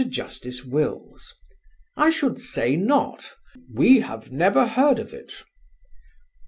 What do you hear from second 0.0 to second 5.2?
Justice Wills: "I should say not; we have never heard of